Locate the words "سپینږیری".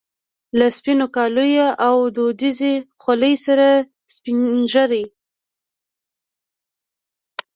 4.15-5.03